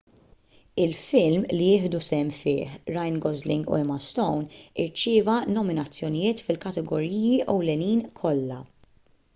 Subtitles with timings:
[0.83, 8.61] il-film li jieħdu sehem fih ryan gosling u emma stone irċieva nominazzjonijiet fil-kategoriji ewlenin kollha